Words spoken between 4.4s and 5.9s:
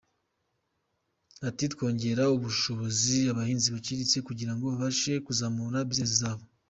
ngo babashe kuzamura